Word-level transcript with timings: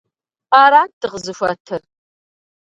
Арат 0.61 0.91
дыкъызыхуэтыр… 0.99 1.81